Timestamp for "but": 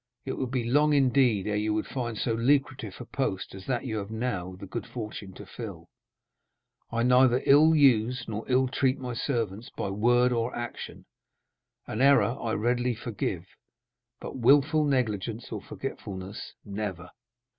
14.19-14.35